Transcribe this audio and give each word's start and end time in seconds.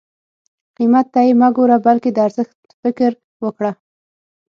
قیمت 0.75 1.05
ته 1.13 1.19
یې 1.27 1.33
مه 1.41 1.49
ګوره 1.55 1.77
بلکې 1.85 2.09
د 2.13 2.17
ارزښت 2.27 2.57
فکر 2.81 3.11
وکړه. 3.43 3.71